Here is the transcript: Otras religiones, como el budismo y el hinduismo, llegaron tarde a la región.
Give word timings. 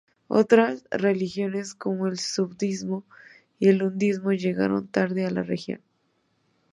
Otras 0.29 0.83
religiones, 0.89 1.75
como 1.75 2.07
el 2.07 2.17
budismo 2.39 3.03
y 3.59 3.67
el 3.69 3.83
hinduismo, 3.83 4.31
llegaron 4.31 4.87
tarde 4.87 5.27
a 5.27 5.29
la 5.29 5.43
región. 5.43 5.79